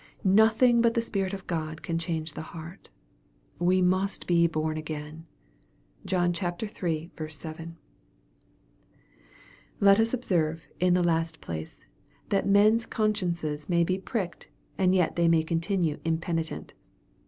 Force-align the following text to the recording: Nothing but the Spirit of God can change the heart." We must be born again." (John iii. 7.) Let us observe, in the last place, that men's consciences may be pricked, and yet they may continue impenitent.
Nothing 0.23 0.81
but 0.81 0.95
the 0.95 0.99
Spirit 1.01 1.31
of 1.31 1.45
God 1.45 1.83
can 1.83 1.99
change 1.99 2.33
the 2.33 2.41
heart." 2.57 2.89
We 3.69 3.83
must 3.83 4.25
be 4.25 4.47
born 4.47 4.75
again." 4.75 5.27
(John 6.07 6.33
iii. 6.33 7.07
7.) 7.27 7.77
Let 9.79 9.99
us 9.99 10.11
observe, 10.11 10.65
in 10.79 10.95
the 10.95 11.03
last 11.03 11.39
place, 11.39 11.85
that 12.29 12.47
men's 12.49 12.87
consciences 12.87 13.69
may 13.69 13.83
be 13.83 13.99
pricked, 13.99 14.49
and 14.75 14.95
yet 14.95 15.15
they 15.15 15.27
may 15.27 15.43
continue 15.43 15.99
impenitent. 16.03 16.73